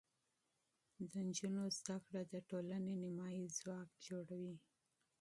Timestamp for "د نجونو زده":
1.11-1.95